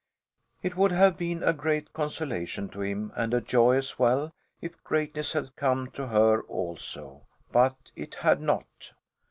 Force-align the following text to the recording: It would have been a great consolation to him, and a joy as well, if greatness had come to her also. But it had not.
It 0.63 0.75
would 0.75 0.91
have 0.91 1.15
been 1.15 1.43
a 1.43 1.53
great 1.53 1.93
consolation 1.93 2.69
to 2.69 2.81
him, 2.81 3.11
and 3.15 3.35
a 3.35 3.39
joy 3.39 3.75
as 3.77 3.99
well, 3.99 4.33
if 4.59 4.83
greatness 4.83 5.33
had 5.33 5.55
come 5.55 5.91
to 5.91 6.07
her 6.07 6.41
also. 6.41 7.27
But 7.51 7.91
it 7.95 8.15
had 8.15 8.41
not. 8.41 8.93